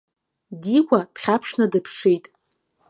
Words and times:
Дигәа 0.61 0.99
дхьаԥшны 1.13 1.65
дыԥшит. 1.71 2.25